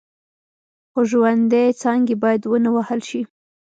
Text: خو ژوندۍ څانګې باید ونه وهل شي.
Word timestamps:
خو 0.91 0.99
ژوندۍ 1.09 1.67
څانګې 1.81 2.15
باید 2.23 2.41
ونه 2.47 2.69
وهل 2.75 2.99
شي. 3.09 3.21